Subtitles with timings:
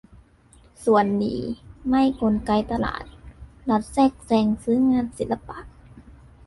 [0.85, 1.41] ส่วนนี่
[1.89, 3.03] ไม่กลไกตลาด
[3.69, 5.57] รัฐแทรกแซง ซื้องานศิลปะ